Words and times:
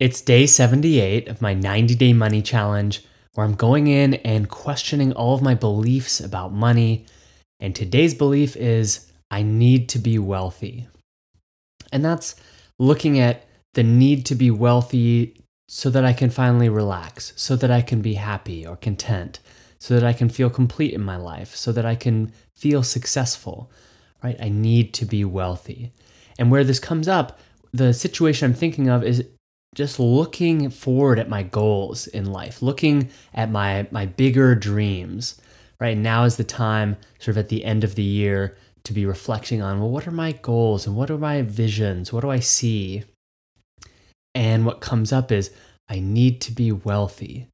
It's 0.00 0.22
day 0.22 0.46
78 0.46 1.28
of 1.28 1.42
my 1.42 1.52
90 1.52 1.94
Day 1.94 2.14
Money 2.14 2.40
Challenge, 2.40 3.04
where 3.34 3.44
I'm 3.46 3.52
going 3.52 3.86
in 3.86 4.14
and 4.14 4.48
questioning 4.48 5.12
all 5.12 5.34
of 5.34 5.42
my 5.42 5.54
beliefs 5.54 6.20
about 6.20 6.54
money. 6.54 7.04
And 7.60 7.76
today's 7.76 8.14
belief 8.14 8.56
is 8.56 9.12
I 9.30 9.42
need 9.42 9.90
to 9.90 9.98
be 9.98 10.18
wealthy. 10.18 10.88
And 11.92 12.02
that's 12.02 12.34
looking 12.78 13.18
at 13.18 13.46
the 13.74 13.82
need 13.82 14.24
to 14.24 14.34
be 14.34 14.50
wealthy 14.50 15.36
so 15.68 15.90
that 15.90 16.06
I 16.06 16.14
can 16.14 16.30
finally 16.30 16.70
relax, 16.70 17.34
so 17.36 17.54
that 17.56 17.70
I 17.70 17.82
can 17.82 18.00
be 18.00 18.14
happy 18.14 18.66
or 18.66 18.76
content, 18.76 19.40
so 19.78 19.92
that 19.92 20.04
I 20.04 20.14
can 20.14 20.30
feel 20.30 20.48
complete 20.48 20.94
in 20.94 21.02
my 21.02 21.16
life, 21.16 21.54
so 21.54 21.72
that 21.72 21.84
I 21.84 21.94
can 21.94 22.32
feel 22.56 22.82
successful, 22.82 23.70
right? 24.24 24.38
I 24.40 24.48
need 24.48 24.94
to 24.94 25.04
be 25.04 25.26
wealthy. 25.26 25.92
And 26.38 26.50
where 26.50 26.64
this 26.64 26.80
comes 26.80 27.06
up, 27.06 27.38
the 27.70 27.92
situation 27.92 28.50
I'm 28.50 28.56
thinking 28.56 28.88
of 28.88 29.04
is 29.04 29.26
just 29.74 30.00
looking 30.00 30.68
forward 30.70 31.18
at 31.18 31.28
my 31.28 31.42
goals 31.42 32.06
in 32.08 32.32
life, 32.32 32.62
looking 32.62 33.10
at 33.34 33.50
my 33.50 33.86
my 33.90 34.06
bigger 34.06 34.54
dreams. 34.54 35.40
Right 35.78 35.96
now 35.96 36.24
is 36.24 36.36
the 36.36 36.44
time, 36.44 36.96
sort 37.18 37.36
of 37.36 37.38
at 37.38 37.48
the 37.48 37.64
end 37.64 37.84
of 37.84 37.94
the 37.94 38.02
year, 38.02 38.56
to 38.84 38.92
be 38.92 39.06
reflecting 39.06 39.62
on 39.62 39.80
well, 39.80 39.90
what 39.90 40.06
are 40.06 40.12
my 40.12 40.32
goals 40.32 40.86
and 40.86 40.96
what 40.96 41.10
are 41.10 41.18
my 41.18 41.42
visions? 41.42 42.12
What 42.12 42.20
do 42.20 42.30
I 42.30 42.40
see? 42.40 43.04
And 44.34 44.64
what 44.66 44.80
comes 44.80 45.12
up 45.12 45.32
is 45.32 45.50
I 45.88 45.98
need 45.98 46.40
to 46.42 46.52
be 46.52 46.70
wealthy. 46.72 47.48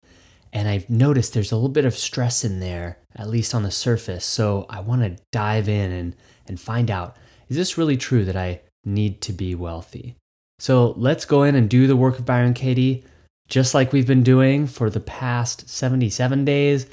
And 0.52 0.68
I've 0.68 0.88
noticed 0.88 1.34
there's 1.34 1.52
a 1.52 1.56
little 1.56 1.68
bit 1.68 1.84
of 1.84 1.96
stress 1.96 2.44
in 2.44 2.60
there, 2.60 2.98
at 3.14 3.28
least 3.28 3.54
on 3.54 3.62
the 3.62 3.70
surface. 3.70 4.24
So 4.24 4.66
I 4.70 4.80
want 4.80 5.02
to 5.02 5.22
dive 5.32 5.68
in 5.68 5.92
and, 5.92 6.16
and 6.46 6.60
find 6.60 6.90
out 6.90 7.16
is 7.48 7.56
this 7.56 7.78
really 7.78 7.96
true 7.96 8.24
that 8.24 8.36
I 8.36 8.60
need 8.84 9.20
to 9.22 9.32
be 9.32 9.54
wealthy? 9.54 10.16
So 10.58 10.94
let's 10.96 11.24
go 11.24 11.42
in 11.42 11.54
and 11.54 11.68
do 11.68 11.86
the 11.86 11.96
work 11.96 12.18
of 12.18 12.24
Byron 12.24 12.54
Katie, 12.54 13.04
just 13.48 13.74
like 13.74 13.92
we've 13.92 14.06
been 14.06 14.22
doing 14.22 14.66
for 14.66 14.88
the 14.88 15.00
past 15.00 15.68
77 15.68 16.44
days. 16.44 16.86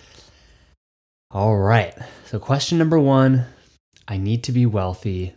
All 1.31 1.57
right. 1.57 1.95
So, 2.25 2.39
question 2.39 2.77
number 2.77 2.99
one 2.99 3.45
I 4.07 4.17
need 4.17 4.43
to 4.43 4.51
be 4.51 4.65
wealthy. 4.65 5.33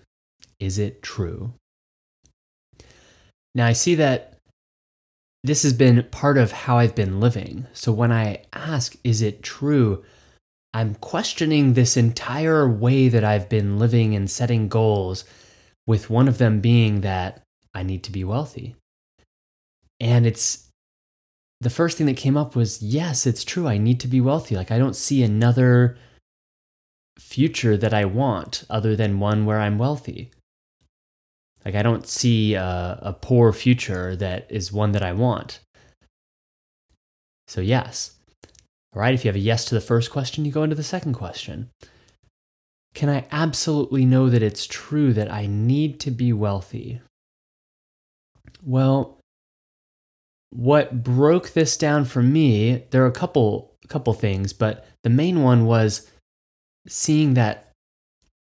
Is 0.59 0.79
it 0.79 1.03
true? 1.03 1.53
Now, 3.55 3.67
I 3.67 3.73
see 3.73 3.95
that 3.95 4.39
this 5.45 5.63
has 5.63 5.73
been 5.73 6.03
part 6.11 6.37
of 6.37 6.53
how 6.53 6.79
I've 6.79 6.95
been 6.95 7.21
living. 7.21 7.67
So, 7.73 7.93
when 7.93 8.13
I 8.13 8.43
ask, 8.53 8.97
is 9.05 9.23
it 9.23 9.43
true? 9.43 10.05
I'm 10.75 10.97
questioning 10.97 11.73
this 11.73 11.97
entire 11.97 12.69
way 12.69 13.09
that 13.09 13.25
I've 13.25 13.49
been 13.49 13.79
living 13.79 14.15
and 14.15 14.31
setting 14.31 14.69
goals, 14.69 15.25
with 15.87 16.11
one 16.11 16.29
of 16.29 16.37
them 16.37 16.61
being 16.61 17.01
that 17.01 17.46
I 17.77 17.83
need 17.83 18.03
to 18.05 18.13
be 18.13 18.25
wealthy. 18.25 18.75
And 20.01 20.27
it's 20.27 20.69
the 21.61 21.71
first 21.71 21.97
thing 21.97 22.07
that 22.07 22.17
came 22.17 22.37
up 22.37 22.57
was 22.57 22.83
yes, 22.83 23.27
it's 23.27 23.45
true. 23.45 23.69
I 23.69 23.79
need 23.79 24.01
to 24.01 24.09
be 24.09 24.21
wealthy. 24.21 24.57
Like, 24.57 24.71
I 24.71 24.79
don't 24.79 24.97
see 24.97 25.23
another 25.23 25.97
future 27.19 27.77
that 27.77 27.95
I 27.95 28.05
want 28.05 28.65
other 28.69 28.97
than 28.97 29.21
one 29.21 29.47
where 29.47 29.61
I'm 29.61 29.79
wealthy. 29.79 30.31
Like, 31.65 31.75
I 31.75 31.83
don't 31.83 32.07
see 32.07 32.55
a, 32.55 32.99
a 33.03 33.13
poor 33.13 33.53
future 33.53 34.17
that 34.17 34.47
is 34.51 34.73
one 34.73 34.93
that 34.93 35.03
I 35.03 35.13
want. 35.13 35.61
So, 37.49 37.61
yes. 37.61 38.13
All 38.95 39.03
right, 39.03 39.15
if 39.15 39.25
you 39.25 39.29
have 39.29 39.37
a 39.37 39.41
yes 39.41 39.65
to 39.67 39.75
the 39.75 39.81
first 39.81 40.11
question, 40.11 40.45
you 40.45 40.53
go 40.53 40.63
into 40.63 40.77
the 40.77 40.83
second 40.83 41.15
question. 41.15 41.71
Can 42.95 43.11
I 43.11 43.27
absolutely 43.31 44.07
know 44.07 44.31
that 44.31 44.43
it's 44.43 44.67
true 44.67 45.13
that 45.13 45.31
I 45.31 45.47
need 45.47 46.01
to 46.01 46.11
be 46.11 46.33
wealthy? 46.33 47.01
Well, 48.67 49.21
what 50.51 51.05
broke 51.05 51.53
this 51.53 51.77
down 51.77 52.05
for 52.05 52.23
me, 52.23 52.85
there 52.91 53.03
are 53.05 53.09
a 53.09 53.13
couple 53.13 53.73
couple 53.89 54.13
things, 54.13 54.53
but 54.53 54.85
the 55.05 55.11
main 55.11 55.43
one 55.43 55.65
was 55.65 56.11
seeing 56.89 57.35
that 57.35 57.71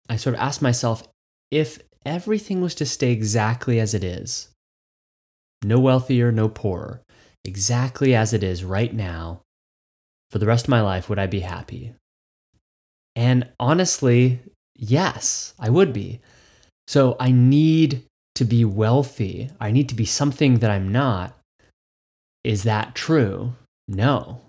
I 0.10 0.16
sort 0.16 0.36
of 0.36 0.42
asked 0.42 0.62
myself 0.62 1.08
if 1.52 1.80
everything 2.04 2.62
was 2.62 2.74
to 2.76 2.86
stay 2.86 3.12
exactly 3.12 3.80
as 3.80 3.94
it 3.94 4.04
is, 4.04 4.50
no 5.64 5.80
wealthier, 5.80 6.32
no 6.32 6.50
poorer, 6.50 7.02
exactly 7.44 8.16
as 8.16 8.34
it 8.34 8.42
is 8.42 8.64
right 8.64 8.94
now, 8.94 9.42
for 10.32 10.40
the 10.40 10.48
rest 10.48 10.66
of 10.66 10.70
my 10.70 10.82
life, 10.82 11.10
would 11.10 11.20
I 11.20 11.28
be 11.28 11.42
happy? 11.42 11.94
And 13.16 13.48
honestly, 13.60 14.40
yes, 14.76 15.54
I 15.60 15.70
would 15.70 15.94
be. 15.94 16.22
So 16.88 17.16
I 17.20 17.32
need 17.32 18.04
to 18.36 18.46
be 18.46 18.66
wealthy. 18.66 19.50
I 19.60 19.72
need 19.72 19.90
to 19.90 19.96
be 19.96 20.06
something 20.06 20.60
that 20.60 20.70
I'm 20.70 20.92
not. 20.92 21.38
Is 22.44 22.64
that 22.64 22.96
true? 22.96 23.54
No. 23.88 24.42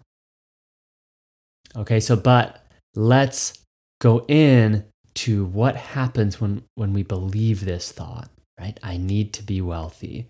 Okay, 1.77 2.01
so 2.01 2.17
but 2.17 2.65
let's 2.95 3.63
go 4.01 4.25
in 4.29 4.85
to 5.15 5.47
what 5.47 5.77
happens 5.77 6.41
when 6.41 6.63
when 6.75 6.93
we 6.93 7.03
believe 7.03 7.65
this 7.65 7.93
thought, 7.93 8.29
right? 8.59 8.79
I 8.83 8.97
need 8.97 9.33
to 9.35 9.43
be 9.43 9.61
wealthy. 9.61 10.29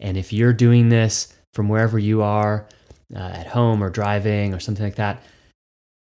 And 0.00 0.16
if 0.16 0.32
you're 0.32 0.52
doing 0.52 0.88
this 0.88 1.34
from 1.52 1.68
wherever 1.68 1.98
you 1.98 2.22
are, 2.22 2.66
uh, 3.14 3.18
at 3.18 3.46
home 3.46 3.82
or 3.82 3.90
driving 3.90 4.54
or 4.54 4.60
something 4.60 4.84
like 4.84 4.96
that, 4.96 5.22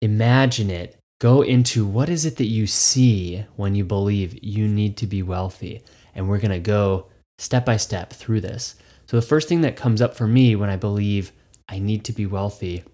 imagine 0.03 0.71
it. 0.71 0.97
Go 1.21 1.43
into 1.43 1.85
what 1.85 2.09
is 2.09 2.25
it 2.25 2.37
that 2.37 2.47
you 2.47 2.67
see 2.67 3.45
when 3.57 3.75
you 3.75 3.85
believe 3.85 4.39
you 4.43 4.69
need 4.69 4.97
to 4.99 5.07
be 5.07 5.23
wealthy 5.23 5.83
and 6.15 6.29
we're 6.29 6.39
going 6.39 6.51
to 6.51 6.59
go 6.59 7.07
step 7.39 7.65
by 7.65 7.77
step 7.77 8.13
through 8.13 8.41
this. 8.41 8.75
So, 9.07 9.17
the 9.17 9.27
first 9.27 9.49
thing 9.49 9.63
that 9.63 9.77
comes 9.77 10.03
up 10.03 10.15
for 10.15 10.27
me 10.27 10.57
when 10.57 10.71
I 10.71 10.77
believe 10.77 11.33
I 11.69 11.79
need 11.79 12.05
to 12.05 12.13
be 12.13 12.27
wealthy 12.27 12.85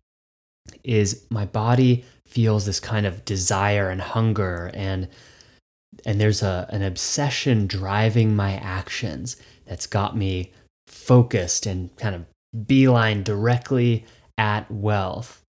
is 0.83 1.25
my 1.31 1.45
body 1.45 2.05
feels 2.27 2.67
this 2.67 2.81
kind 2.81 3.07
of 3.07 3.25
desire 3.25 3.91
and 3.91 4.01
hunger 4.01 4.71
and 4.75 5.09
and 6.07 6.21
there's 6.21 6.43
a 6.43 6.67
an 6.71 6.83
obsession 6.83 7.67
driving 7.67 8.35
my 8.35 8.55
actions 8.55 9.37
that's 9.67 9.87
got 9.87 10.17
me 10.17 10.53
focused 10.87 11.67
and 11.67 11.95
kind 11.97 12.15
of 12.15 12.25
beeline 12.67 13.23
directly 13.23 14.05
at 14.39 14.71
wealth. 14.71 15.45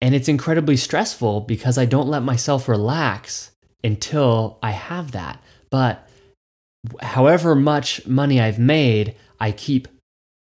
And 0.00 0.14
it's 0.14 0.28
incredibly 0.28 0.76
stressful 0.76 1.42
because 1.42 1.76
I 1.76 1.84
don't 1.84 2.08
let 2.08 2.22
myself 2.22 2.68
relax 2.68 3.50
until 3.82 4.58
I 4.62 4.70
have 4.70 5.12
that. 5.12 5.42
But 5.70 6.07
however 7.00 7.54
much 7.54 8.06
money 8.06 8.40
I've 8.40 8.58
made, 8.58 9.14
I 9.40 9.52
keep 9.52 9.88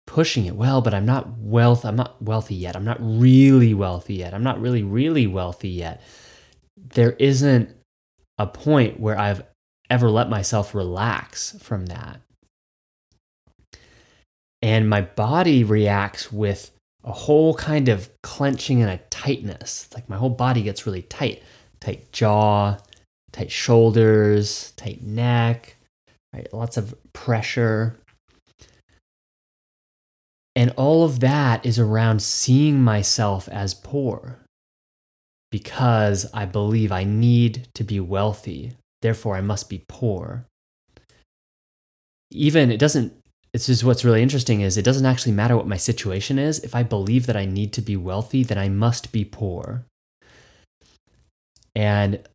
pushing 0.05 0.45
it. 0.45 0.55
Well, 0.55 0.81
but 0.81 0.93
I'm 0.93 1.05
not 1.05 1.37
wealth. 1.37 1.85
I'm 1.85 1.95
not 1.95 2.21
wealthy 2.21 2.55
yet. 2.55 2.75
I'm 2.75 2.85
not 2.85 2.97
really 2.99 3.73
wealthy 3.73 4.15
yet. 4.15 4.33
I'm 4.33 4.43
not 4.43 4.59
really, 4.59 4.83
really 4.83 5.27
wealthy 5.27 5.69
yet. 5.69 6.01
There 6.75 7.11
isn't 7.13 7.75
a 8.37 8.47
point 8.47 8.99
where 8.99 9.17
I've 9.17 9.43
ever 9.89 10.09
let 10.09 10.29
myself 10.29 10.73
relax 10.75 11.55
from 11.59 11.87
that. 11.87 12.21
And 14.61 14.89
my 14.89 15.01
body 15.01 15.63
reacts 15.63 16.31
with 16.31 16.71
a 17.03 17.11
whole 17.11 17.53
kind 17.53 17.87
of 17.89 18.09
clenching 18.23 18.81
and 18.81 18.91
a 18.91 18.97
tightness. 19.09 19.87
Like 19.93 20.09
my 20.09 20.17
whole 20.17 20.29
body 20.29 20.63
gets 20.63 20.85
really 20.85 21.03
tight 21.03 21.41
tight 21.79 22.11
jaw, 22.11 22.77
tight 23.31 23.51
shoulders, 23.51 24.71
tight 24.75 25.03
neck, 25.03 25.76
right? 26.33 26.51
Lots 26.53 26.77
of 26.77 26.95
pressure. 27.13 27.99
And 30.55 30.71
all 30.71 31.03
of 31.03 31.19
that 31.19 31.65
is 31.65 31.77
around 31.77 32.21
seeing 32.21 32.81
myself 32.81 33.47
as 33.49 33.73
poor 33.73 34.39
because 35.51 36.25
I 36.33 36.45
believe 36.45 36.91
I 36.91 37.03
need 37.03 37.67
to 37.75 37.83
be 37.83 37.99
wealthy. 37.99 38.73
Therefore, 39.01 39.35
I 39.35 39.41
must 39.41 39.69
be 39.69 39.83
poor. 39.87 40.45
Even 42.31 42.71
it 42.71 42.79
doesn't, 42.79 43.13
this 43.53 43.69
is 43.69 43.83
what's 43.83 44.03
really 44.03 44.21
interesting 44.21 44.61
is 44.61 44.77
it 44.77 44.83
doesn't 44.83 45.05
actually 45.05 45.31
matter 45.31 45.55
what 45.55 45.67
my 45.67 45.77
situation 45.77 46.37
is. 46.39 46.59
If 46.59 46.75
I 46.75 46.83
believe 46.83 47.27
that 47.27 47.37
I 47.37 47.45
need 47.45 47.71
to 47.73 47.81
be 47.81 47.95
wealthy, 47.95 48.43
then 48.43 48.57
I 48.57 48.67
must 48.67 49.11
be 49.11 49.23
poor. 49.23 49.85
And 51.75 52.27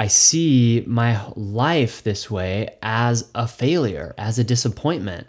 I 0.00 0.06
see 0.06 0.82
my 0.86 1.30
life 1.36 2.02
this 2.02 2.30
way 2.30 2.78
as 2.80 3.30
a 3.34 3.46
failure, 3.46 4.14
as 4.16 4.38
a 4.38 4.44
disappointment, 4.44 5.26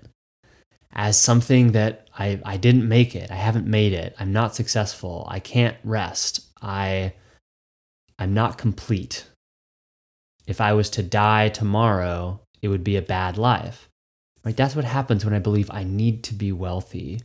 as 0.94 1.20
something 1.20 1.74
that 1.74 2.08
I, 2.18 2.40
I 2.46 2.56
didn't 2.56 2.88
make 2.88 3.14
it. 3.14 3.30
I 3.32 3.36
haven't 3.36 3.68
made 3.68 3.92
it. 3.92 4.16
I'm 4.18 4.32
not 4.32 4.56
successful. 4.56 5.28
I 5.30 5.42
can't 5.42 5.76
rest. 5.84 6.46
I 6.62 7.12
I'm 8.18 8.34
not 8.34 8.58
complete. 8.58 9.26
If 10.48 10.62
I 10.62 10.72
was 10.72 10.90
to 10.92 11.04
die 11.04 11.50
tomorrow, 11.50 12.40
it 12.62 12.70
would 12.70 12.86
be 12.86 12.96
a 12.96 13.02
bad 13.02 13.38
life. 13.38 13.90
Right? 14.46 14.56
That's 14.56 14.78
what 14.78 14.86
happens 14.86 15.26
when 15.26 15.34
I 15.34 15.40
believe 15.40 15.70
I 15.70 15.84
need 15.84 16.24
to 16.24 16.34
be 16.34 16.54
wealthy. 16.54 17.20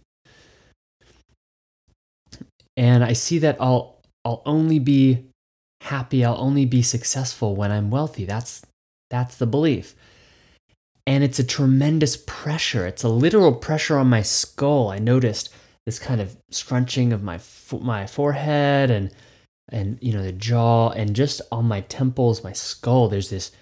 And 2.76 3.04
I 3.04 3.12
see 3.12 3.38
that 3.38 3.56
I'll 3.60 4.00
I'll 4.25 4.43
only 4.44 4.81
be 4.81 5.28
happy, 5.82 6.25
I'll 6.25 6.40
only 6.40 6.64
be 6.64 6.82
successful 6.82 7.56
when 7.56 7.73
I'm 7.73 7.90
wealthy. 7.90 8.25
That's 8.25 8.64
that's 9.11 9.37
the 9.37 9.46
belief. 9.46 9.94
And 11.06 11.23
it's 11.23 11.38
a 11.38 11.44
tremendous 11.44 12.17
pressure. 12.26 12.87
It's 12.87 13.05
a 13.05 13.08
literal 13.08 13.55
pressure 13.55 13.96
on 13.96 14.08
my 14.08 14.23
skull. 14.23 14.90
I 14.90 14.99
noticed 14.99 15.50
this 15.84 15.99
kind 16.00 16.20
of 16.20 16.37
scrunching 16.50 17.12
of 17.12 17.23
my 17.23 17.38
my 17.81 18.06
forehead 18.06 18.90
and 18.90 19.12
and 19.70 19.99
you 20.00 20.12
know 20.12 20.23
the 20.23 20.32
jaw 20.32 20.90
and 20.90 21.14
just 21.14 21.40
on 21.52 21.64
my 21.67 21.82
temples, 21.82 22.44
my 22.44 22.52
skull. 22.52 23.08
There's 23.08 23.31
this 23.31 23.52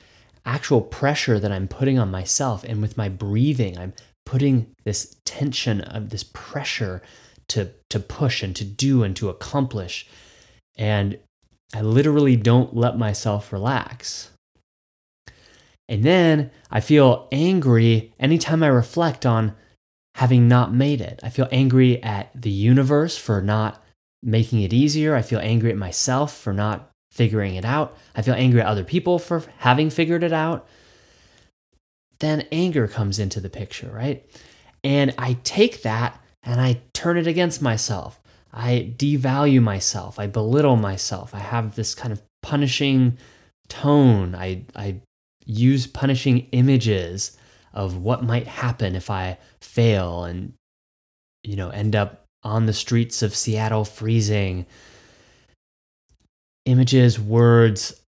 actual 0.47 0.81
pressure 0.81 1.39
that 1.39 1.53
I'm 1.53 1.69
putting 1.69 1.99
on 1.99 2.11
myself, 2.11 2.65
and 2.65 2.81
with 2.81 2.97
my 2.97 3.09
breathing, 3.09 3.79
I'm 3.79 3.93
putting 4.27 4.75
this 4.85 5.17
tension 5.25 5.81
of 5.83 6.11
this 6.11 6.25
pressure 6.25 7.03
to 7.49 7.71
to 7.91 8.01
push 8.01 8.43
and 8.43 8.57
to 8.57 8.65
do 8.65 9.03
and 9.03 9.15
to 9.17 9.29
accomplish 9.29 10.07
and 10.77 11.19
I 11.75 11.81
literally 11.81 12.37
don't 12.37 12.77
let 12.77 12.97
myself 12.97 13.53
relax. 13.53 14.31
And 15.89 16.05
then 16.05 16.51
I 16.71 16.81
feel 16.81 17.29
angry 17.33 18.15
anytime 18.19 18.63
I 18.63 18.69
reflect 18.69 19.27
on 19.27 19.55
having 20.15 20.47
not 20.47 20.73
made 20.73 21.01
it. 21.01 21.21
I 21.23 21.29
feel 21.29 21.49
angry 21.51 22.03
at 22.03 22.31
the 22.41 22.51
universe 22.51 23.19
for 23.19 23.43
not 23.43 23.83
making 24.23 24.63
it 24.63 24.73
easier. 24.73 25.15
I 25.15 25.23
feel 25.23 25.41
angry 25.41 25.71
at 25.71 25.77
myself 25.77 26.37
for 26.37 26.53
not 26.53 26.91
figuring 27.11 27.57
it 27.57 27.65
out. 27.65 27.97
I 28.15 28.23
feel 28.23 28.35
angry 28.35 28.61
at 28.61 28.67
other 28.67 28.85
people 28.85 29.19
for 29.19 29.43
having 29.59 29.91
figured 29.91 30.23
it 30.23 30.33
out. 30.33 30.67
Then 32.21 32.47
anger 32.53 32.87
comes 32.87 33.19
into 33.19 33.41
the 33.41 33.51
picture, 33.51 33.91
right? 33.93 34.25
And 34.85 35.15
I 35.19 35.39
take 35.45 35.83
that 35.83 36.23
and 36.43 36.61
I 36.61 36.81
turn 36.93 37.19
it 37.19 37.27
against 37.27 37.61
myself. 37.61 38.21
I 38.55 38.95
devalue 38.97 39.61
myself. 39.61 40.19
I 40.19 40.29
belittle 40.29 40.77
myself. 40.77 41.35
I 41.35 41.41
have 41.41 41.75
this 41.75 41.95
kind 41.95 42.13
of 42.13 42.23
punishing 42.43 43.19
tone. 43.69 44.35
I, 44.37 44.63
I 44.77 45.01
use 45.45 45.89
punishing 45.89 46.47
images 46.53 47.37
of 47.73 47.97
what 47.97 48.23
might 48.23 48.47
happen 48.47 48.95
if 48.95 49.11
I 49.11 49.39
fail 49.61 50.25
and, 50.25 50.53
you 51.43 51.57
know, 51.57 51.71
end 51.71 51.97
up 51.97 52.25
on 52.45 52.67
the 52.67 52.73
streets 52.73 53.23
of 53.23 53.35
Seattle 53.35 53.85
freezing. 53.85 54.67
Images, 56.65 57.19
words, 57.19 58.01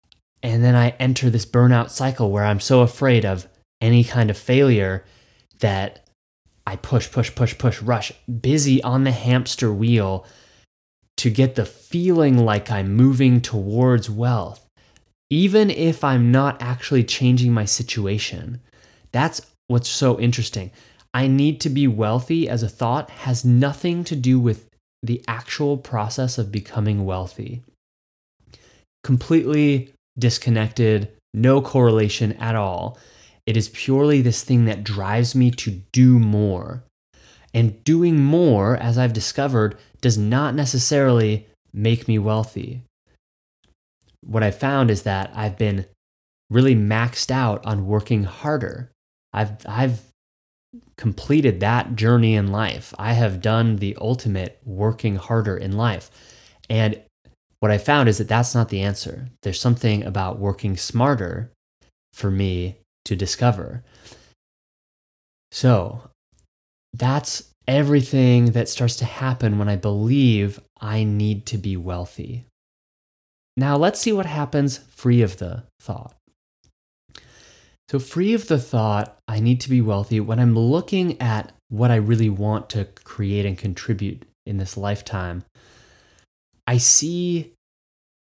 and 0.44 0.64
then 0.64 0.76
I 0.76 0.90
enter 1.00 1.32
this 1.32 1.46
burnout 1.46 1.90
cycle 1.90 2.30
where 2.30 2.46
I'm 2.46 2.60
so 2.60 2.82
afraid 2.82 3.26
of 3.26 3.48
any 3.82 4.04
kind 4.04 4.30
of 4.30 4.38
failure 4.38 5.04
that 5.60 6.05
I 6.66 6.76
push, 6.78 7.12
push, 7.12 7.34
push, 7.34 7.58
push, 7.58 7.82
rush, 7.82 8.12
busy 8.42 8.82
on 8.84 9.04
the 9.04 9.12
hamster 9.12 9.72
wheel 9.72 10.26
to 11.18 11.30
get 11.30 11.56
the 11.56 11.66
feeling 11.66 12.38
like 12.38 12.72
I'm 12.72 12.94
moving 12.94 13.40
towards 13.40 14.10
wealth, 14.10 14.68
even 15.30 15.70
if 15.70 16.04
I'm 16.04 16.32
not 16.32 16.62
actually 16.62 17.04
changing 17.04 17.54
my 17.54 17.66
situation. 17.66 18.62
That's 19.12 19.42
what's 19.68 19.90
so 19.90 20.20
interesting. 20.20 20.72
I 21.14 21.28
need 21.28 21.62
to 21.62 21.70
be 21.70 21.88
wealthy 21.88 22.50
as 22.50 22.64
a 22.64 22.70
thought 22.70 23.10
has 23.10 23.46
nothing 23.46 24.04
to 24.06 24.16
do 24.16 24.40
with 24.40 24.68
the 25.02 25.24
actual 25.28 25.78
process 25.78 26.38
of 26.38 26.52
becoming 26.52 27.06
wealthy. 27.06 27.64
Completely 29.04 29.94
disconnected, 30.18 31.12
no 31.34 31.62
correlation 31.62 32.34
at 32.34 32.56
all. 32.56 32.98
It 33.46 33.58
is 33.58 33.70
purely 33.70 34.22
this 34.22 34.44
thing 34.44 34.66
that 34.66 34.84
drives 34.84 35.36
me 35.36 35.52
to 35.52 35.82
do 35.92 36.20
more. 36.20 36.84
And 37.54 37.84
doing 37.84 38.24
more, 38.24 38.76
as 38.76 38.98
I've 38.98 39.14
discovered, 39.14 39.78
does 40.02 40.18
not 40.18 40.56
necessarily 40.56 41.48
make 41.74 42.08
me 42.08 42.20
wealthy. 42.20 42.82
What 44.22 44.44
I 44.44 44.52
found 44.52 44.92
is 44.92 45.04
that 45.04 45.32
I've 45.36 45.58
been 45.58 45.86
really 46.50 46.76
maxed 46.76 47.32
out 47.32 47.66
on 47.66 47.88
working 47.88 48.24
harder. 48.24 48.92
I've, 49.32 49.66
I've 49.68 50.02
completed 50.98 51.60
that 51.60 51.96
journey 51.96 52.36
in 52.36 52.52
life. 52.52 52.94
I 52.98 53.14
have 53.14 53.42
done 53.42 53.78
the 53.78 53.98
ultimate 54.02 54.60
working 54.66 55.16
harder 55.16 55.56
in 55.56 55.78
life. 55.78 56.10
And 56.70 57.02
what 57.60 57.72
I 57.72 57.78
found 57.78 58.10
is 58.10 58.18
that 58.18 58.28
that's 58.28 58.56
not 58.56 58.70
the 58.70 58.82
answer. 58.82 59.30
There's 59.44 59.62
something 59.62 60.04
about 60.04 60.40
working 60.40 60.78
smarter 60.78 61.52
for 62.14 62.32
me 62.32 62.78
to 63.06 63.16
discover. 63.16 63.84
So 65.52 66.10
that's 66.94 67.52
everything 67.68 68.52
that 68.52 68.70
starts 68.70 68.96
to 68.98 69.06
happen 69.06 69.58
when 69.58 69.70
I 69.70 69.76
believe 69.76 70.60
I 70.80 71.04
need 71.04 71.46
to 71.48 71.58
be 71.58 71.78
wealthy. 71.78 72.46
Now, 73.58 73.78
let's 73.78 74.00
see 74.00 74.12
what 74.12 74.26
happens 74.26 74.80
free 74.90 75.22
of 75.22 75.38
the 75.38 75.64
thought. 75.80 76.14
So, 77.90 78.00
free 78.00 78.34
of 78.34 78.48
the 78.48 78.60
thought, 78.60 79.18
I 79.28 79.40
need 79.40 79.62
to 79.62 79.70
be 79.70 79.80
wealthy, 79.80 80.20
when 80.20 80.40
I'm 80.40 80.58
looking 80.58 81.22
at 81.22 81.54
what 81.70 81.92
I 81.92 81.96
really 81.96 82.30
want 82.30 82.70
to 82.72 82.86
create 82.86 83.46
and 83.46 83.58
contribute 83.58 84.24
in 84.46 84.58
this 84.58 84.76
lifetime, 84.76 85.44
I 86.68 86.78
see 86.78 87.54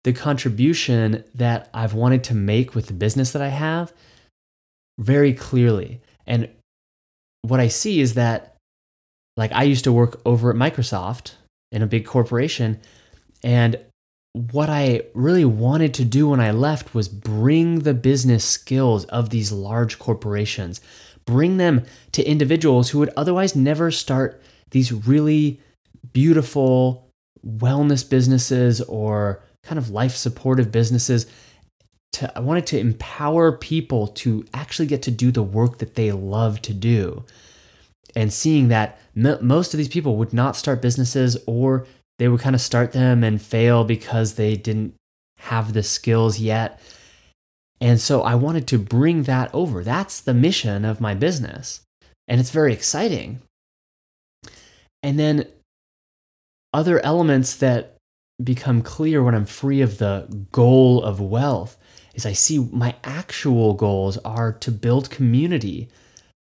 the 0.04 0.14
contribution 0.14 1.24
that 1.36 1.70
I've 1.74 1.94
wanted 1.94 2.24
to 2.26 2.34
make 2.34 2.74
with 2.74 2.88
the 2.88 2.94
business 2.94 3.32
that 3.32 3.42
I 3.42 3.50
have 3.50 3.94
very 5.00 5.34
clearly. 5.34 6.02
And 6.28 6.50
what 7.42 7.60
I 7.60 7.68
see 7.68 8.00
is 8.00 8.14
that, 8.16 8.56
like, 9.38 9.52
I 9.52 9.64
used 9.64 9.84
to 9.86 9.94
work 9.94 10.22
over 10.26 10.50
at 10.50 10.56
Microsoft 10.56 11.34
in 11.72 11.82
a 11.82 11.88
big 11.88 12.06
corporation. 12.06 12.80
And 13.44 13.80
what 14.34 14.70
I 14.70 15.04
really 15.14 15.46
wanted 15.46 15.94
to 15.96 16.06
do 16.06 16.30
when 16.30 16.40
I 16.40 16.52
left 16.52 16.94
was 16.94 17.10
bring 17.10 17.80
the 17.80 17.94
business 17.94 18.46
skills 18.46 19.06
of 19.06 19.30
these 19.30 19.52
large 19.52 20.00
corporations, 20.00 20.80
bring 21.26 21.58
them 21.58 21.86
to 22.14 22.24
individuals 22.24 22.90
who 22.90 23.00
would 23.00 23.12
otherwise 23.18 23.56
never 23.56 23.92
start 23.92 24.42
these 24.72 24.92
really 24.92 25.60
beautiful 26.14 27.10
wellness 27.46 28.08
businesses 28.08 28.82
or 28.82 29.44
kind 29.64 29.78
of 29.78 29.90
life 29.90 30.16
supportive 30.16 30.72
businesses 30.72 31.26
to 32.14 32.38
I 32.38 32.42
wanted 32.42 32.68
to 32.68 32.80
empower 32.80 33.52
people 33.52 34.08
to 34.08 34.46
actually 34.54 34.88
get 34.88 35.02
to 35.04 35.12
do 35.12 35.32
the 35.32 35.44
work 35.44 35.80
that 35.80 35.96
they 35.96 36.12
love 36.12 36.62
to 36.64 36.74
do. 36.74 37.26
And 38.16 38.34
seeing 38.34 38.68
that 38.68 39.00
m- 39.16 39.38
most 39.42 39.74
of 39.74 39.78
these 39.78 39.88
people 39.88 40.18
would 40.18 40.34
not 40.34 40.56
start 40.56 40.82
businesses 40.82 41.38
or 41.48 41.88
they 42.20 42.28
would 42.28 42.42
kind 42.42 42.56
of 42.56 42.62
start 42.62 42.92
them 42.92 43.24
and 43.24 43.42
fail 43.42 43.84
because 43.84 44.36
they 44.36 44.56
didn't 44.56 44.94
have 45.38 45.74
the 45.74 45.84
skills 45.84 46.40
yet. 46.40 46.80
And 47.80 48.00
so 48.00 48.22
I 48.22 48.36
wanted 48.36 48.68
to 48.68 48.78
bring 48.78 49.24
that 49.24 49.50
over. 49.54 49.84
That's 49.84 50.20
the 50.20 50.34
mission 50.34 50.86
of 50.86 51.02
my 51.02 51.16
business. 51.16 51.82
And 52.28 52.40
it's 52.40 52.52
very 52.52 52.74
exciting. 52.74 53.42
And 55.02 55.18
then 55.18 55.48
other 56.74 57.04
elements 57.04 57.56
that 57.56 57.98
become 58.44 58.82
clear 58.82 59.24
when 59.24 59.36
I'm 59.36 59.46
free 59.46 59.82
of 59.82 59.98
the 59.98 60.28
goal 60.52 61.04
of 61.04 61.20
wealth 61.20 61.78
is 62.22 62.26
I 62.26 62.34
see 62.34 62.60
my 62.60 62.96
actual 63.04 63.74
goals 63.74 64.18
are 64.20 64.54
to 64.54 64.72
build 64.72 65.10
community 65.10 65.90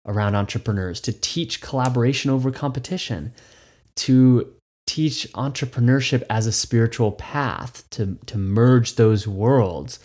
around 0.05 0.35
entrepreneurs, 0.35 0.99
to 1.01 1.13
teach 1.13 1.61
collaboration 1.61 2.31
over 2.31 2.51
competition, 2.51 3.33
to 3.95 4.51
teach 4.87 5.27
entrepreneurship 5.33 6.23
as 6.29 6.47
a 6.47 6.51
spiritual 6.51 7.13
path, 7.13 7.89
to, 7.91 8.17
to 8.25 8.37
merge 8.37 8.95
those 8.95 9.27
worlds, 9.27 9.99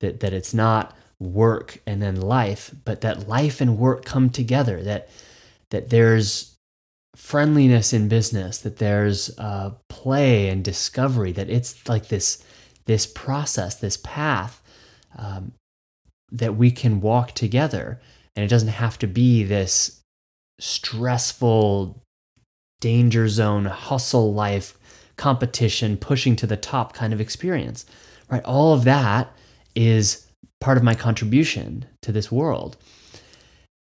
that, 0.00 0.20
that 0.20 0.32
it's 0.32 0.54
not 0.54 0.96
work 1.20 1.78
and 1.86 2.02
then 2.02 2.20
life, 2.20 2.74
but 2.84 3.02
that 3.02 3.28
life 3.28 3.60
and 3.60 3.78
work 3.78 4.04
come 4.04 4.30
together, 4.30 4.82
that, 4.82 5.08
that 5.70 5.90
there's 5.90 6.56
friendliness 7.14 7.92
in 7.92 8.08
business, 8.08 8.58
that 8.58 8.78
there's 8.78 9.38
uh, 9.38 9.70
play 9.88 10.48
and 10.48 10.64
discovery, 10.64 11.30
that 11.32 11.50
it's 11.50 11.88
like 11.88 12.08
this, 12.08 12.42
this 12.86 13.06
process, 13.06 13.76
this 13.76 13.98
path 13.98 14.60
um, 15.16 15.52
that 16.30 16.56
we 16.56 16.70
can 16.70 17.00
walk 17.00 17.32
together. 17.32 18.00
And 18.36 18.44
it 18.44 18.48
doesn't 18.48 18.68
have 18.68 18.98
to 18.98 19.06
be 19.06 19.44
this 19.44 20.00
stressful, 20.58 22.02
danger 22.80 23.28
zone, 23.28 23.66
hustle 23.66 24.34
life, 24.34 24.76
competition, 25.16 25.96
pushing 25.96 26.36
to 26.36 26.46
the 26.46 26.56
top 26.56 26.92
kind 26.92 27.12
of 27.12 27.20
experience, 27.20 27.86
right? 28.28 28.44
All 28.44 28.72
of 28.72 28.84
that 28.84 29.32
is 29.74 30.26
part 30.60 30.76
of 30.76 30.84
my 30.84 30.94
contribution 30.94 31.86
to 32.02 32.12
this 32.12 32.32
world. 32.32 32.76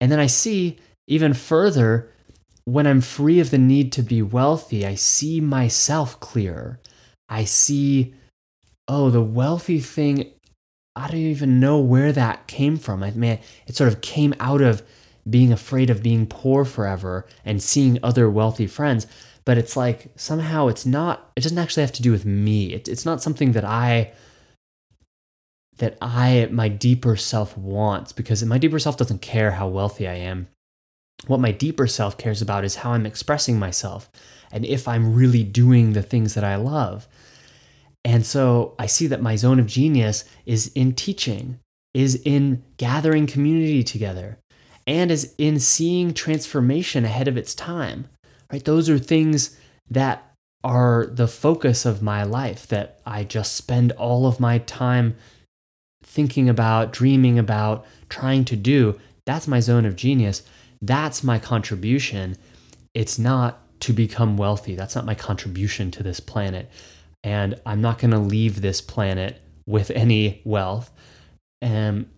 And 0.01 0.11
then 0.11 0.19
I 0.19 0.27
see 0.27 0.79
even 1.07 1.33
further 1.35 2.11
when 2.65 2.87
I'm 2.87 3.01
free 3.01 3.41
of 3.41 3.51
the 3.51 3.59
need 3.59 3.93
to 3.93 4.03
be 4.03 4.23
wealthy, 4.23 4.87
I 4.87 4.95
see 4.95 5.41
myself 5.41 6.19
clearer. 6.21 6.81
I 7.29 7.45
see, 7.45 8.15
oh, 8.87 9.11
the 9.11 9.23
wealthy 9.23 9.81
thing, 9.81 10.33
I 10.95 11.09
don't 11.09 11.17
even 11.17 11.61
know 11.61 11.79
where 11.79 12.13
that 12.13 12.47
came 12.47 12.77
from. 12.77 13.03
I 13.03 13.11
mean, 13.13 13.39
it 13.67 13.77
sort 13.77 13.89
of 13.93 14.01
came 14.01 14.35
out 14.39 14.61
of 14.61 14.83
being 15.29 15.53
afraid 15.53 15.89
of 15.89 16.03
being 16.03 16.27
poor 16.27 16.65
forever 16.65 17.27
and 17.45 17.63
seeing 17.63 17.99
other 18.03 18.29
wealthy 18.29 18.67
friends. 18.67 19.07
But 19.45 19.59
it's 19.59 19.77
like 19.77 20.13
somehow 20.17 20.69
it's 20.69 20.87
not, 20.87 21.31
it 21.37 21.43
doesn't 21.43 21.59
actually 21.59 21.83
have 21.83 21.93
to 21.93 22.03
do 22.03 22.13
with 22.13 22.25
me. 22.25 22.73
It, 22.75 22.89
it's 22.89 23.07
not 23.07 23.23
something 23.23 23.53
that 23.53 23.65
I, 23.65 24.13
that 25.79 25.97
I, 26.01 26.49
my 26.51 26.69
deeper 26.69 27.17
self 27.17 27.57
wants 27.57 28.13
because 28.13 28.45
my 28.45 28.59
deeper 28.59 28.79
self 28.79 28.97
doesn't 28.97 29.23
care 29.23 29.53
how 29.53 29.69
wealthy 29.69 30.07
I 30.07 30.15
am. 30.15 30.49
What 31.27 31.41
my 31.41 31.53
deeper 31.53 31.87
self 31.87 32.19
cares 32.19 32.43
about 32.43 32.65
is 32.65 32.77
how 32.77 32.93
I'm 32.93 33.07
expressing 33.07 33.59
myself 33.59 34.11
and 34.53 34.65
if 34.67 34.87
I'm 34.87 35.15
really 35.15 35.43
doing 35.43 35.93
the 35.93 36.03
things 36.03 36.35
that 36.35 36.45
I 36.45 36.57
love. 36.57 37.09
And 38.04 38.26
so 38.26 38.75
I 38.78 38.87
see 38.87 39.06
that 39.06 39.23
my 39.23 39.37
zone 39.37 39.61
of 39.61 39.66
genius 39.66 40.25
is 40.44 40.73
in 40.75 40.94
teaching, 40.94 41.59
is 41.94 42.21
in 42.25 42.62
gathering 42.76 43.26
community 43.26 43.82
together, 43.85 44.38
and 44.87 45.11
is 45.11 45.35
in 45.38 45.61
seeing 45.61 46.12
transformation 46.12 47.04
ahead 47.04 47.28
of 47.28 47.37
its 47.37 47.54
time. 47.54 48.09
Right? 48.52 48.64
Those 48.64 48.90
are 48.90 48.99
things 48.99 49.56
that 49.88 50.35
are 50.64 51.06
the 51.11 51.28
focus 51.28 51.85
of 51.87 52.02
my 52.02 52.23
life 52.23 52.66
that 52.68 53.00
I 53.06 53.25
just 53.25 53.54
spend 53.54 53.92
all 53.92 54.26
of 54.26 54.40
my 54.40 54.59
time 54.59 55.16
thinking 56.04 56.49
about, 56.49 56.92
dreaming 56.92 57.38
about, 57.38 57.87
trying 58.09 58.44
to 58.47 58.56
do. 58.56 58.99
That's 59.26 59.49
my 59.49 59.61
zone 59.61 59.87
of 59.87 59.97
genius. 59.97 60.42
That's 60.80 61.23
my 61.23 61.38
contribution. 61.38 62.37
It's 62.94 63.18
not 63.18 63.61
to 63.80 63.92
become 63.92 64.37
wealthy. 64.37 64.75
That's 64.76 64.94
not 64.94 65.06
my 65.06 65.14
contribution 65.14 65.90
to 65.92 66.02
this 66.02 66.21
planet. 66.21 66.71
And 67.25 67.61
I'm 67.64 67.81
not 67.81 67.99
going 67.99 68.11
to 68.11 68.19
leave 68.19 68.61
this 68.61 68.81
planet 68.81 69.41
with 69.67 69.91
any 69.91 70.43
wealth. 70.45 70.91
And 71.61 72.11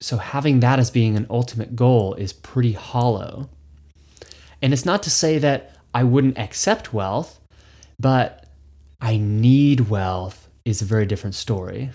so 0.00 0.18
having 0.18 0.60
that 0.60 0.78
as 0.78 0.90
being 0.90 1.16
an 1.16 1.26
ultimate 1.30 1.74
goal 1.74 2.14
is 2.14 2.32
pretty 2.32 2.72
hollow. 2.72 3.48
And 4.60 4.72
it's 4.72 4.84
not 4.84 5.02
to 5.04 5.10
say 5.10 5.38
that 5.38 5.76
I 5.94 6.04
wouldn't 6.04 6.38
accept 6.38 6.92
wealth, 6.92 7.40
but 7.98 8.46
I 9.00 9.16
need 9.16 9.88
wealth 9.88 10.48
is 10.64 10.82
a 10.82 10.86
very 10.86 11.06
different 11.06 11.34
story. 11.34 11.90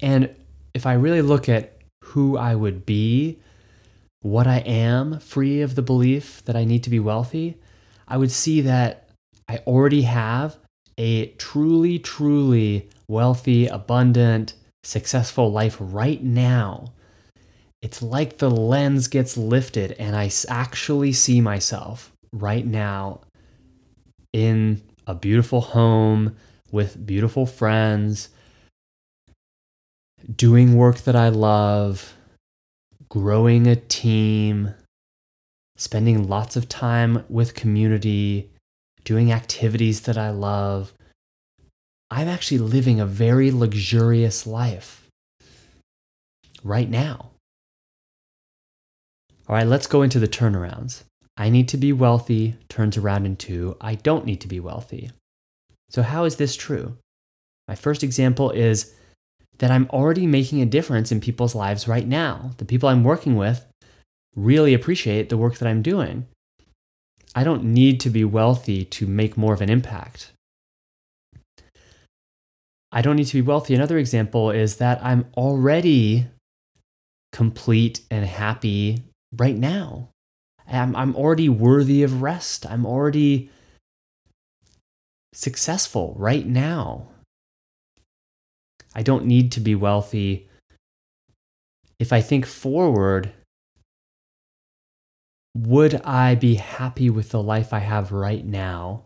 And 0.00 0.34
if 0.74 0.86
I 0.86 0.94
really 0.94 1.22
look 1.22 1.48
at 1.48 1.76
who 2.04 2.36
I 2.36 2.54
would 2.54 2.86
be 2.86 3.38
what 4.22 4.46
I 4.46 4.58
am, 4.58 5.18
free 5.18 5.62
of 5.62 5.74
the 5.74 5.82
belief 5.82 6.44
that 6.44 6.56
I 6.56 6.64
need 6.64 6.84
to 6.84 6.90
be 6.90 7.00
wealthy, 7.00 7.58
I 8.06 8.16
would 8.16 8.30
see 8.30 8.60
that 8.62 9.08
I 9.48 9.58
already 9.66 10.02
have 10.02 10.56
a 10.98 11.26
truly, 11.32 11.98
truly 11.98 12.88
wealthy, 13.08 13.66
abundant, 13.66 14.54
successful 14.84 15.50
life 15.50 15.76
right 15.80 16.22
now. 16.22 16.92
It's 17.80 18.02
like 18.02 18.38
the 18.38 18.50
lens 18.50 19.08
gets 19.08 19.36
lifted 19.36 19.92
and 19.98 20.14
I 20.14 20.30
actually 20.48 21.12
see 21.12 21.40
myself 21.40 22.12
right 22.32 22.66
now 22.66 23.20
in 24.32 24.82
a 25.06 25.14
beautiful 25.14 25.60
home 25.60 26.36
with 26.70 27.04
beautiful 27.04 27.44
friends, 27.44 28.30
doing 30.34 30.74
work 30.74 30.98
that 30.98 31.16
I 31.16 31.28
love, 31.28 32.14
growing 33.08 33.66
a 33.66 33.76
team, 33.76 34.72
spending 35.76 36.28
lots 36.28 36.56
of 36.56 36.68
time 36.68 37.24
with 37.28 37.54
community, 37.54 38.51
doing 39.04 39.32
activities 39.32 40.02
that 40.02 40.18
I 40.18 40.30
love. 40.30 40.92
I'm 42.10 42.28
actually 42.28 42.58
living 42.58 43.00
a 43.00 43.06
very 43.06 43.50
luxurious 43.50 44.46
life 44.46 45.08
right 46.62 46.88
now. 46.88 47.30
All 49.48 49.56
right, 49.56 49.66
let's 49.66 49.86
go 49.86 50.02
into 50.02 50.18
the 50.18 50.28
turnarounds. 50.28 51.02
I 51.36 51.48
need 51.48 51.68
to 51.68 51.76
be 51.76 51.92
wealthy 51.92 52.56
turns 52.68 52.96
around 52.96 53.26
into 53.26 53.76
I 53.80 53.94
don't 53.94 54.26
need 54.26 54.40
to 54.42 54.48
be 54.48 54.60
wealthy. 54.60 55.10
So, 55.90 56.02
how 56.02 56.24
is 56.24 56.36
this 56.36 56.56
true? 56.56 56.96
My 57.66 57.74
first 57.74 58.02
example 58.02 58.50
is 58.50 58.94
that 59.58 59.70
I'm 59.70 59.88
already 59.90 60.26
making 60.26 60.60
a 60.60 60.66
difference 60.66 61.12
in 61.12 61.20
people's 61.20 61.54
lives 61.54 61.88
right 61.88 62.06
now. 62.06 62.52
The 62.58 62.64
people 62.64 62.88
I'm 62.88 63.04
working 63.04 63.36
with 63.36 63.64
really 64.36 64.74
appreciate 64.74 65.28
the 65.28 65.36
work 65.36 65.58
that 65.58 65.68
I'm 65.68 65.82
doing. 65.82 66.26
I 67.34 67.44
don't 67.44 67.64
need 67.64 68.00
to 68.00 68.10
be 68.10 68.24
wealthy 68.24 68.84
to 68.84 69.06
make 69.06 69.36
more 69.36 69.54
of 69.54 69.62
an 69.62 69.70
impact. 69.70 70.32
I 72.90 73.00
don't 73.00 73.16
need 73.16 73.28
to 73.28 73.42
be 73.42 73.46
wealthy. 73.46 73.74
Another 73.74 73.96
example 73.96 74.50
is 74.50 74.76
that 74.76 75.02
I'm 75.02 75.26
already 75.34 76.26
complete 77.32 78.02
and 78.10 78.26
happy 78.26 79.02
right 79.34 79.56
now. 79.56 80.10
I'm, 80.68 80.94
I'm 80.94 81.16
already 81.16 81.48
worthy 81.48 82.02
of 82.02 82.20
rest. 82.20 82.66
I'm 82.66 82.84
already 82.84 83.50
successful 85.32 86.14
right 86.18 86.46
now. 86.46 87.08
I 88.94 89.02
don't 89.02 89.24
need 89.24 89.52
to 89.52 89.60
be 89.60 89.74
wealthy. 89.74 90.48
If 91.98 92.12
I 92.12 92.20
think 92.20 92.44
forward, 92.44 93.32
would 95.54 96.00
I 96.02 96.34
be 96.34 96.54
happy 96.54 97.10
with 97.10 97.30
the 97.30 97.42
life 97.42 97.72
I 97.72 97.80
have 97.80 98.12
right 98.12 98.44
now 98.44 99.04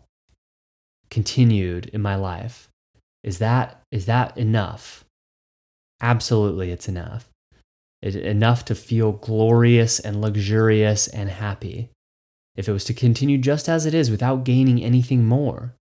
continued 1.09 1.87
in 1.87 2.01
my 2.01 2.15
life? 2.15 2.69
Is 3.23 3.39
that 3.39 3.81
is 3.91 4.05
that 4.05 4.37
enough? 4.37 5.03
Absolutely 6.01 6.71
it's 6.71 6.87
enough. 6.87 7.29
Enough 8.01 8.65
to 8.65 8.75
feel 8.75 9.11
glorious 9.11 9.99
and 9.99 10.21
luxurious 10.21 11.07
and 11.07 11.29
happy. 11.29 11.89
If 12.55 12.69
it 12.69 12.73
was 12.73 12.85
to 12.85 12.93
continue 12.93 13.37
just 13.37 13.67
as 13.67 13.85
it 13.85 13.93
is 13.93 14.09
without 14.09 14.43
gaining 14.43 14.81
anything 14.83 15.25
more, 15.25 15.73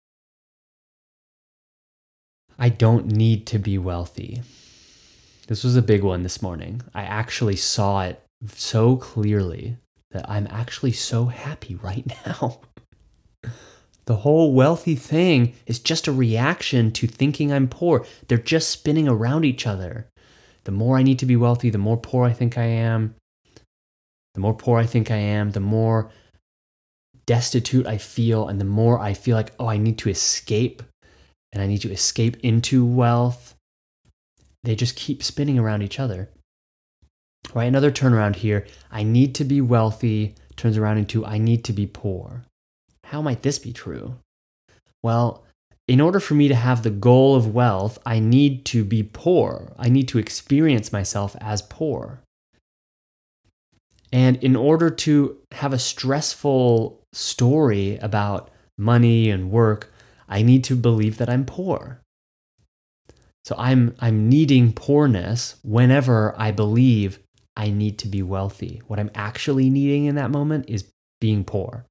I 2.58 2.70
don't 2.70 3.06
need 3.06 3.46
to 3.48 3.58
be 3.58 3.78
wealthy. 3.78 4.42
This 5.46 5.62
was 5.62 5.76
a 5.76 5.82
big 5.82 6.02
one 6.02 6.22
this 6.22 6.42
morning. 6.42 6.82
I 6.94 7.02
actually 7.02 7.56
saw 7.56 8.02
it 8.02 8.22
so 8.48 8.96
clearly 8.96 9.76
that 10.10 10.28
I'm 10.28 10.46
actually 10.50 10.92
so 10.92 11.26
happy 11.26 11.74
right 11.74 12.04
now. 12.26 12.60
the 14.06 14.16
whole 14.16 14.52
wealthy 14.52 14.94
thing 14.94 15.54
is 15.66 15.78
just 15.78 16.06
a 16.06 16.12
reaction 16.12 16.92
to 16.92 17.06
thinking 17.06 17.52
I'm 17.52 17.68
poor. 17.68 18.06
They're 18.28 18.38
just 18.38 18.70
spinning 18.70 19.08
around 19.08 19.44
each 19.44 19.66
other. 19.66 20.08
The 20.64 20.72
more 20.72 20.96
I 20.96 21.02
need 21.02 21.18
to 21.20 21.26
be 21.26 21.36
wealthy, 21.36 21.70
the 21.70 21.78
more 21.78 21.96
poor 21.96 22.24
I 22.24 22.32
think 22.32 22.56
I 22.58 22.64
am. 22.64 23.14
The 24.34 24.40
more 24.40 24.54
poor 24.54 24.78
I 24.78 24.86
think 24.86 25.10
I 25.10 25.16
am, 25.16 25.52
the 25.52 25.60
more 25.60 26.10
destitute 27.26 27.86
I 27.86 27.98
feel, 27.98 28.48
and 28.48 28.60
the 28.60 28.64
more 28.64 29.00
I 29.00 29.14
feel 29.14 29.36
like, 29.36 29.52
oh, 29.58 29.66
I 29.66 29.78
need 29.78 29.98
to 29.98 30.10
escape 30.10 30.82
and 31.52 31.62
I 31.62 31.66
need 31.66 31.80
to 31.82 31.90
escape 31.90 32.36
into 32.42 32.84
wealth. 32.84 33.54
They 34.62 34.74
just 34.74 34.96
keep 34.96 35.22
spinning 35.22 35.58
around 35.58 35.82
each 35.82 35.98
other. 35.98 36.28
Right? 37.54 37.64
Another 37.64 37.90
turnaround 37.90 38.36
here 38.36 38.66
I 38.90 39.02
need 39.02 39.34
to 39.36 39.44
be 39.44 39.60
wealthy 39.60 40.34
turns 40.56 40.76
around 40.76 40.98
into 40.98 41.24
I 41.24 41.38
need 41.38 41.64
to 41.64 41.72
be 41.72 41.86
poor. 41.86 42.44
How 43.04 43.22
might 43.22 43.42
this 43.42 43.58
be 43.58 43.72
true? 43.72 44.16
Well, 45.02 45.44
in 45.86 46.00
order 46.00 46.18
for 46.18 46.34
me 46.34 46.48
to 46.48 46.54
have 46.54 46.82
the 46.82 46.90
goal 46.90 47.36
of 47.36 47.54
wealth, 47.54 47.98
I 48.04 48.18
need 48.18 48.64
to 48.66 48.84
be 48.84 49.04
poor. 49.04 49.72
I 49.78 49.88
need 49.88 50.08
to 50.08 50.18
experience 50.18 50.92
myself 50.92 51.36
as 51.40 51.62
poor. 51.62 52.20
And 54.12 54.36
in 54.42 54.56
order 54.56 54.90
to 54.90 55.36
have 55.52 55.72
a 55.72 55.78
stressful 55.78 57.00
story 57.12 57.98
about 57.98 58.50
money 58.78 59.30
and 59.30 59.50
work, 59.50 59.92
I 60.28 60.42
need 60.42 60.64
to 60.64 60.76
believe 60.76 61.18
that 61.18 61.28
I'm 61.28 61.44
poor. 61.44 62.00
So 63.44 63.54
I'm 63.58 63.94
I'm 64.00 64.28
needing 64.28 64.72
poorness 64.72 65.56
whenever 65.62 66.34
I 66.36 66.50
believe 66.50 67.20
I 67.56 67.70
need 67.70 67.98
to 68.00 68.08
be 68.08 68.22
wealthy. 68.22 68.82
What 68.86 69.00
I'm 69.00 69.10
actually 69.14 69.70
needing 69.70 70.04
in 70.04 70.16
that 70.16 70.30
moment 70.30 70.66
is 70.68 70.90
being 71.20 71.44
poor. 71.44 71.86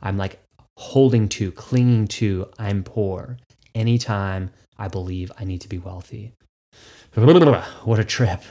I'm 0.00 0.16
like 0.16 0.40
holding 0.76 1.28
to, 1.30 1.50
clinging 1.52 2.06
to 2.06 2.48
I'm 2.58 2.84
poor 2.84 3.36
anytime 3.74 4.50
I 4.78 4.88
believe 4.88 5.32
I 5.38 5.44
need 5.44 5.60
to 5.62 5.68
be 5.68 5.78
wealthy. 5.78 6.32
What 7.84 7.98
a 7.98 8.04
trip, 8.04 8.42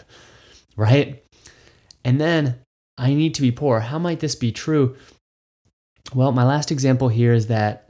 right? 0.75 1.23
And 2.03 2.19
then 2.19 2.59
I 2.97 3.13
need 3.13 3.35
to 3.35 3.41
be 3.41 3.51
poor. 3.51 3.79
How 3.79 3.99
might 3.99 4.19
this 4.19 4.35
be 4.35 4.51
true? 4.51 4.97
Well, 6.13 6.31
my 6.31 6.43
last 6.43 6.71
example 6.71 7.09
here 7.09 7.33
is 7.33 7.47
that 7.47 7.89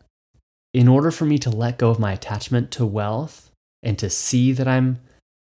in 0.74 0.88
order 0.88 1.10
for 1.10 1.26
me 1.26 1.40
to 1.40 1.50
let 1.50 1.80
go 1.80 1.90
of 1.90 2.00
my 2.00 2.14
attachment 2.14 2.70
to 2.72 2.86
wealth 2.86 3.50
and 3.82 3.98
to 4.00 4.10
see 4.10 4.52
that 4.52 4.68
I'm 4.68 5.00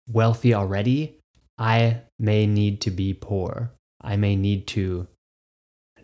wealthy 0.07 0.53
already, 0.53 1.18
I 1.59 2.01
may 2.17 2.47
need 2.47 2.81
to 2.81 2.91
be 2.91 3.13
poor. 3.13 3.71
I 4.01 4.15
may 4.15 4.35
need 4.35 4.65
to 4.67 5.07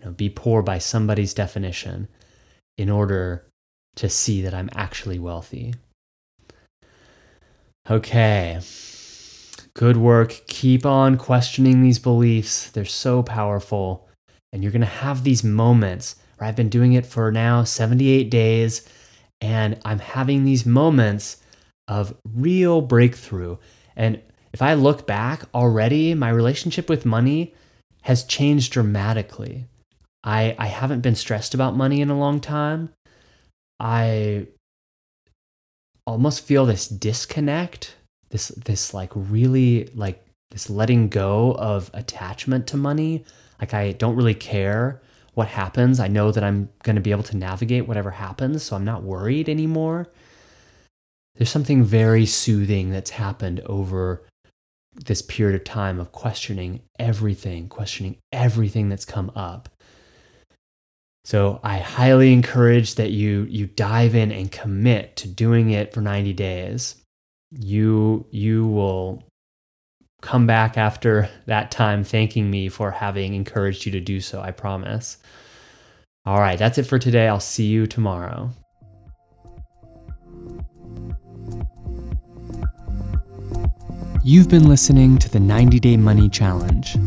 know, 0.06 0.12
be 0.12 0.30
poor 0.30 0.62
by 0.62 0.78
somebody's 0.78 1.34
definition 1.34 2.08
in 2.78 2.90
order 2.90 3.46
to 3.96 4.10
see 4.10 4.42
that 4.42 4.54
I'm 4.54 4.70
actually 4.74 5.20
wealthy. 5.20 5.74
Okay. 7.90 8.60
Good 9.74 9.98
work. 9.98 10.42
Keep 10.48 10.86
on 10.86 11.18
questioning 11.18 11.82
these 11.82 12.00
beliefs. 12.00 12.70
They're 12.72 12.86
so 12.86 13.24
powerful. 13.24 14.08
And 14.54 14.64
you're 14.64 14.72
going 14.72 14.82
to 14.82 14.88
have 14.88 15.24
these 15.24 15.44
moments 15.44 16.16
where 16.38 16.48
I've 16.48 16.56
been 16.56 16.70
doing 16.70 16.94
it 16.94 17.06
for 17.06 17.32
now 17.32 17.64
78 17.64 18.30
days, 18.30 18.88
and 19.42 19.80
I'm 19.84 20.00
having 20.00 20.44
these 20.44 20.66
moments 20.66 21.38
of 21.88 22.16
real 22.34 22.82
breakthrough. 22.82 23.58
And 23.96 24.22
if 24.56 24.62
I 24.62 24.74
look 24.74 25.06
back 25.06 25.44
already, 25.54 26.14
my 26.14 26.30
relationship 26.30 26.88
with 26.88 27.06
money 27.06 27.54
has 28.04 28.24
changed 28.24 28.72
dramatically. 28.72 29.66
I, 30.24 30.56
I 30.58 30.68
haven't 30.68 31.02
been 31.02 31.16
stressed 31.16 31.54
about 31.54 31.76
money 31.76 32.00
in 32.00 32.10
a 32.10 32.18
long 32.18 32.40
time. 32.40 32.94
I 33.82 34.48
almost 36.08 36.46
feel 36.46 36.66
this 36.66 36.88
disconnect, 36.88 37.98
this 38.30 38.48
this 38.48 38.94
like 38.94 39.12
really 39.14 39.90
like 39.94 40.26
this 40.52 40.70
letting 40.70 41.10
go 41.10 41.56
of 41.56 41.92
attachment 41.94 42.66
to 42.68 42.78
money. 42.78 43.26
Like 43.60 43.74
I 43.74 43.92
don't 43.92 44.16
really 44.16 44.34
care 44.34 45.02
what 45.34 45.50
happens. 45.50 46.00
I 46.00 46.08
know 46.08 46.32
that 46.32 46.46
I'm 46.46 46.70
going 46.84 46.96
to 46.96 47.02
be 47.02 47.12
able 47.12 47.24
to 47.24 47.36
navigate 47.36 47.90
whatever 47.90 48.12
happens, 48.12 48.64
so 48.64 48.78
I'm 48.78 48.86
not 48.86 49.04
worried 49.04 49.50
anymore. 49.50 50.08
There's 51.36 51.50
something 51.50 51.84
very 51.84 52.26
soothing 52.26 52.90
that's 52.92 53.10
happened 53.10 53.60
over 53.66 54.22
this 55.06 55.22
period 55.22 55.56
of 55.56 55.64
time 55.64 56.00
of 56.00 56.12
questioning 56.12 56.82
everything, 57.00 57.68
questioning 57.68 58.18
everything 58.32 58.90
that's 58.90 59.06
come 59.06 59.32
up. 59.36 59.70
So 61.26 61.60
I 61.64 61.80
highly 61.80 62.34
encourage 62.34 62.96
that 62.96 63.12
you 63.12 63.48
you 63.50 63.66
dive 63.66 64.14
in 64.14 64.32
and 64.32 64.52
commit 64.52 65.16
to 65.18 65.28
doing 65.28 65.72
it 65.72 65.94
for 65.94 66.02
90 66.02 66.34
days. 66.34 66.96
You 67.52 68.28
you 68.32 68.68
will 68.68 69.24
come 70.22 70.48
back 70.48 70.78
after 70.78 71.30
that 71.46 71.72
time 71.72 72.04
thanking 72.04 72.50
me 72.50 72.70
for 72.70 72.92
having 72.92 73.34
encouraged 73.34 73.86
you 73.86 73.92
to 73.94 74.00
do 74.00 74.22
so, 74.22 74.42
I 74.42 74.52
promise. 74.52 75.18
All 76.26 76.40
right, 76.40 76.58
that's 76.58 76.78
it 76.78 76.88
for 76.88 76.98
today. 76.98 77.28
I'll 77.28 77.40
see 77.40 77.66
you 77.66 77.86
tomorrow. 77.86 78.52
You've 84.28 84.50
been 84.50 84.68
listening 84.68 85.20
to 85.20 85.30
the 85.30 85.40
90 85.40 85.80
Day 85.80 85.98
Money 85.98 86.30
Challenge. 86.30 86.98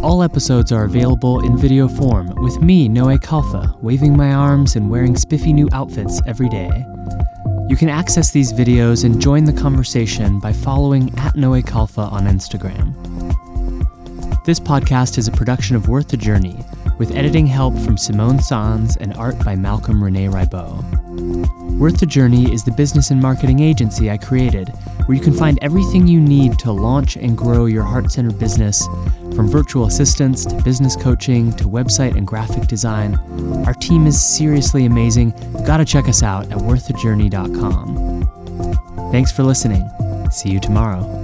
All 0.00 0.22
episodes 0.22 0.70
are 0.70 0.84
available 0.84 1.44
in 1.44 1.56
video 1.56 1.88
form 1.88 2.32
with 2.40 2.62
me, 2.62 2.88
Noé 2.88 3.18
Khalfa, 3.18 3.76
waving 3.82 4.16
my 4.16 4.32
arms 4.32 4.76
and 4.76 4.88
wearing 4.88 5.16
spiffy 5.16 5.52
new 5.52 5.68
outfits 5.72 6.22
every 6.24 6.48
day. 6.48 6.70
You 7.68 7.74
can 7.76 7.88
access 7.88 8.30
these 8.30 8.52
videos 8.52 9.04
and 9.04 9.20
join 9.20 9.42
the 9.42 9.52
conversation 9.52 10.38
by 10.38 10.52
following 10.52 11.08
at 11.18 11.34
Noé 11.34 11.64
Khalfa 11.64 12.12
on 12.12 12.26
Instagram. 12.26 12.94
This 14.44 14.60
podcast 14.60 15.18
is 15.18 15.26
a 15.26 15.32
production 15.32 15.74
of 15.74 15.88
Worth 15.88 16.10
the 16.10 16.16
Journey, 16.16 16.64
with 16.96 17.16
editing 17.16 17.48
help 17.48 17.76
from 17.78 17.98
Simone 17.98 18.38
Sans 18.38 18.96
and 18.98 19.14
art 19.14 19.36
by 19.44 19.56
Malcolm 19.56 20.00
Rene 20.02 20.28
Ribot. 20.28 20.84
Worth 21.76 21.98
the 21.98 22.06
Journey 22.06 22.52
is 22.54 22.62
the 22.62 22.70
business 22.70 23.10
and 23.10 23.20
marketing 23.20 23.58
agency 23.58 24.12
I 24.12 24.16
created, 24.16 24.72
where 25.06 25.16
you 25.16 25.22
can 25.22 25.34
find 25.34 25.58
everything 25.62 26.06
you 26.06 26.20
need 26.20 26.58
to 26.60 26.70
launch 26.72 27.16
and 27.16 27.36
grow 27.36 27.66
your 27.66 27.82
heart 27.82 28.10
centered 28.10 28.38
business 28.38 28.86
from 29.34 29.48
virtual 29.48 29.86
assistants 29.86 30.46
to 30.46 30.54
business 30.62 30.96
coaching 30.96 31.52
to 31.54 31.64
website 31.64 32.16
and 32.16 32.26
graphic 32.26 32.68
design. 32.68 33.16
Our 33.66 33.74
team 33.74 34.06
is 34.06 34.22
seriously 34.22 34.86
amazing. 34.86 35.34
You've 35.52 35.66
got 35.66 35.78
to 35.78 35.84
check 35.84 36.08
us 36.08 36.22
out 36.22 36.52
at 36.52 36.58
worththejourney.com. 36.58 39.10
Thanks 39.12 39.32
for 39.32 39.42
listening. 39.42 39.90
See 40.30 40.50
you 40.50 40.60
tomorrow. 40.60 41.21